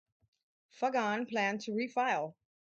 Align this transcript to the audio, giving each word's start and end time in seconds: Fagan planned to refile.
Fagan 0.71 1.27
planned 1.27 1.61
to 1.61 1.73
refile. 1.73 2.33